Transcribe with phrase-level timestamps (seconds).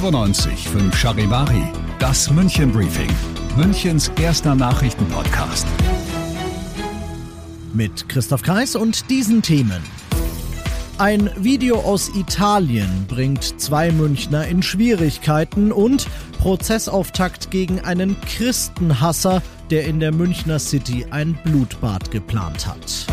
[0.00, 1.62] 95 5 Charivari,
[2.00, 3.10] das München Briefing,
[3.56, 5.66] Münchens erster Nachrichtenpodcast.
[7.72, 9.82] mit Christoph Kreis und diesen Themen.
[10.98, 19.84] Ein Video aus Italien bringt zwei Münchner in Schwierigkeiten und Prozessauftakt gegen einen Christenhasser, der
[19.84, 23.06] in der Münchner City ein Blutbad geplant hat.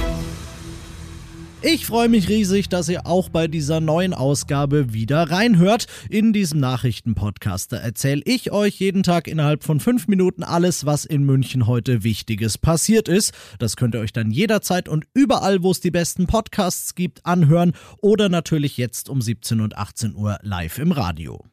[1.63, 5.85] Ich freue mich riesig, dass ihr auch bei dieser neuen Ausgabe wieder reinhört.
[6.09, 11.23] In diesem Nachrichtenpodcast erzähle ich euch jeden Tag innerhalb von fünf Minuten alles, was in
[11.23, 13.33] München heute Wichtiges passiert ist.
[13.59, 17.73] Das könnt ihr euch dann jederzeit und überall, wo es die besten Podcasts gibt, anhören
[18.01, 21.45] oder natürlich jetzt um 17 und 18 Uhr live im Radio.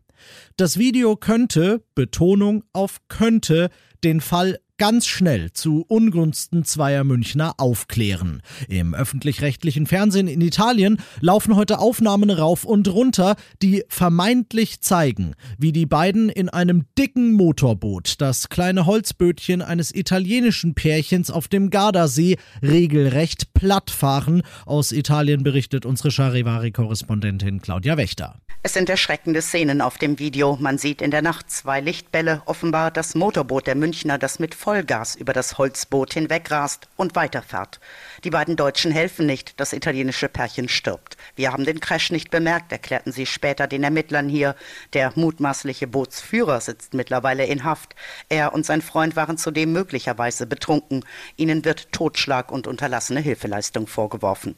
[0.56, 3.68] Das Video könnte, Betonung auf könnte,
[4.02, 8.42] den Fall ganz schnell zu Ungunsten zweier Münchner aufklären.
[8.68, 15.72] Im öffentlich-rechtlichen Fernsehen in Italien laufen heute Aufnahmen rauf und runter, die vermeintlich zeigen, wie
[15.72, 22.36] die beiden in einem dicken Motorboot das kleine Holzbötchen eines italienischen Pärchens auf dem Gardasee
[22.62, 24.42] regelrecht plattfahren.
[24.64, 28.40] Aus Italien berichtet unsere Charivari-Korrespondentin Claudia Wächter.
[28.62, 30.56] Es sind erschreckende Szenen auf dem Video.
[30.60, 35.14] Man sieht in der Nacht zwei Lichtbälle, offenbar das Motorboot der Münchner, das mit Vollgas
[35.14, 37.80] über das Holzboot hinwegrast und weiterfährt.
[38.22, 41.16] Die beiden Deutschen helfen nicht, das italienische Pärchen stirbt.
[41.36, 44.54] Wir haben den Crash nicht bemerkt, erklärten sie später den Ermittlern hier.
[44.92, 47.94] Der mutmaßliche Bootsführer sitzt mittlerweile in Haft.
[48.28, 51.02] Er und sein Freund waren zudem möglicherweise betrunken.
[51.36, 54.54] Ihnen wird Totschlag und unterlassene Hilfeleistung vorgeworfen.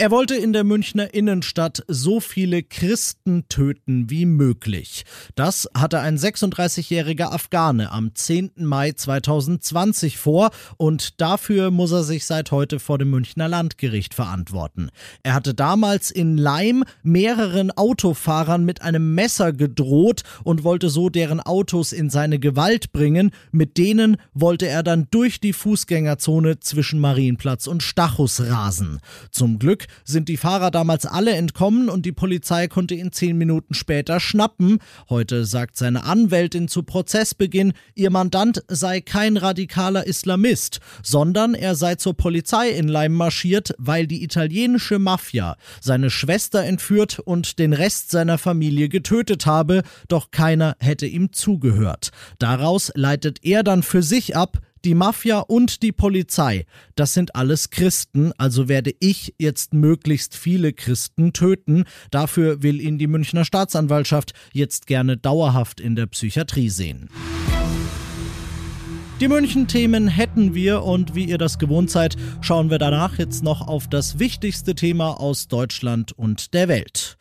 [0.00, 5.04] Er wollte in der Münchner Innenstadt so viele Christen töten wie möglich.
[5.34, 8.52] Das hatte ein 36-jähriger Afghane am 10.
[8.56, 14.88] Mai 2020 vor und dafür muss er sich seit heute vor dem Münchner Landgericht verantworten.
[15.22, 21.40] Er hatte damals in Leim mehreren Autofahrern mit einem Messer gedroht und wollte so deren
[21.40, 23.32] Autos in seine Gewalt bringen.
[23.52, 29.00] Mit denen wollte er dann durch die Fußgängerzone zwischen Marienplatz und Stachus rasen.
[29.30, 33.74] Zum Glück sind die Fahrer damals alle entkommen und die Polizei konnte ihn zehn Minuten
[33.74, 34.78] später schnappen.
[35.08, 41.96] Heute sagt seine Anwältin zu Prozessbeginn, ihr Mandant sei kein radikaler Islamist, sondern er sei
[41.96, 48.10] zur Polizei in Leim marschiert, weil die italienische Mafia seine Schwester entführt und den Rest
[48.10, 52.10] seiner Familie getötet habe, doch keiner hätte ihm zugehört.
[52.38, 56.64] Daraus leitet er dann für sich ab, die Mafia und die Polizei,
[56.94, 61.84] das sind alles Christen, also werde ich jetzt möglichst viele Christen töten.
[62.10, 67.08] Dafür will ihn die Münchner Staatsanwaltschaft jetzt gerne dauerhaft in der Psychiatrie sehen.
[69.20, 73.68] Die München-Themen hätten wir und wie ihr das gewohnt seid, schauen wir danach jetzt noch
[73.68, 77.18] auf das wichtigste Thema aus Deutschland und der Welt.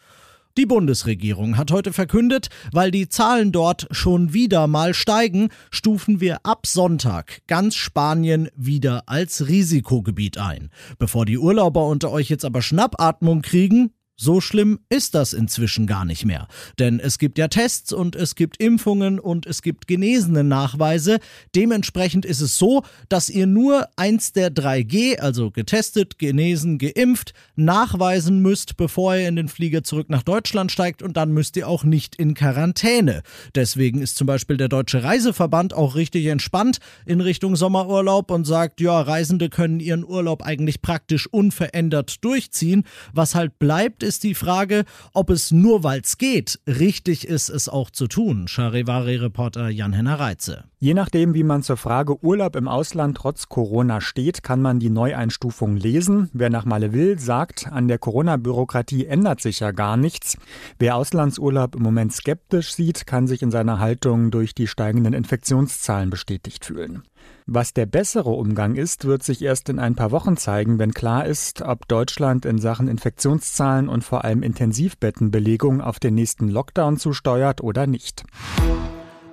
[0.60, 6.46] Die Bundesregierung hat heute verkündet, weil die Zahlen dort schon wieder mal steigen, stufen wir
[6.46, 10.70] ab Sonntag ganz Spanien wieder als Risikogebiet ein.
[10.98, 16.04] Bevor die Urlauber unter euch jetzt aber Schnappatmung kriegen, so schlimm ist das inzwischen gar
[16.04, 16.48] nicht mehr.
[16.78, 21.20] Denn es gibt ja Tests und es gibt Impfungen und es gibt genesene Nachweise.
[21.56, 28.42] Dementsprechend ist es so, dass ihr nur eins der 3G, also getestet, genesen, geimpft, nachweisen
[28.42, 31.86] müsst, bevor ihr in den Flieger zurück nach Deutschland steigt und dann müsst ihr auch
[31.86, 33.24] nicht in Quarantäne.
[33.56, 38.82] Deswegen ist zum Beispiel der Deutsche Reiseverband auch richtig entspannt in Richtung Sommerurlaub und sagt,
[38.82, 42.84] ja, Reisende können ihren Urlaub eigentlich praktisch unverändert durchziehen.
[43.14, 47.70] Was halt bleibt, ist die Frage, ob es nur weil es geht, richtig ist, es
[47.70, 48.48] auch zu tun.
[48.48, 50.64] Charivari-Reporter Jan-Henner Reitze.
[50.80, 54.90] Je nachdem, wie man zur Frage Urlaub im Ausland trotz Corona steht, kann man die
[54.90, 56.32] Neueinstufung lesen.
[56.34, 60.38] Wer nach Malle will, sagt, an der Corona-Bürokratie ändert sich ja gar nichts.
[60.80, 66.10] Wer Auslandsurlaub im Moment skeptisch sieht, kann sich in seiner Haltung durch die steigenden Infektionszahlen
[66.10, 67.04] bestätigt fühlen.
[67.52, 71.26] Was der bessere Umgang ist, wird sich erst in ein paar Wochen zeigen, wenn klar
[71.26, 77.62] ist, ob Deutschland in Sachen Infektionszahlen und vor allem Intensivbettenbelegung auf den nächsten Lockdown zusteuert
[77.62, 78.24] oder nicht.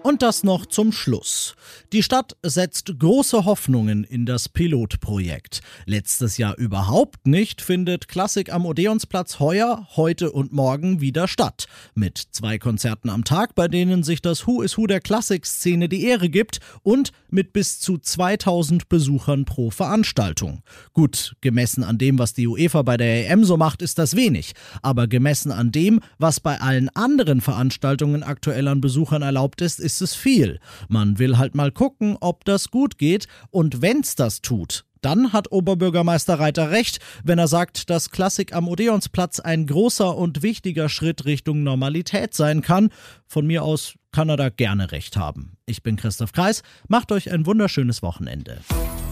[0.06, 1.56] Und das noch zum Schluss.
[1.92, 5.62] Die Stadt setzt große Hoffnungen in das Pilotprojekt.
[5.84, 11.66] Letztes Jahr überhaupt nicht findet Klassik am Odeonsplatz heuer, heute und morgen wieder statt.
[11.96, 16.04] Mit zwei Konzerten am Tag, bei denen sich das Who is Who der Klassikszene die
[16.04, 20.62] Ehre gibt und mit bis zu 2000 Besuchern pro Veranstaltung.
[20.92, 24.52] Gut, gemessen an dem, was die UEFA bei der EM so macht, ist das wenig.
[24.82, 29.95] Aber gemessen an dem, was bei allen anderen Veranstaltungen aktuell an Besuchern erlaubt ist, ist
[29.96, 30.60] ist es viel.
[30.88, 35.52] Man will halt mal gucken, ob das gut geht und wenn's das tut, dann hat
[35.52, 41.24] Oberbürgermeister Reiter recht, wenn er sagt, dass Klassik am Odeonsplatz ein großer und wichtiger Schritt
[41.24, 42.90] Richtung Normalität sein kann.
[43.26, 45.58] Von mir aus kann er da gerne recht haben.
[45.66, 48.60] Ich bin Christoph Kreis, macht euch ein wunderschönes Wochenende.